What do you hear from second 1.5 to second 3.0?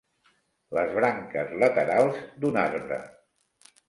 laterals d'un arbre.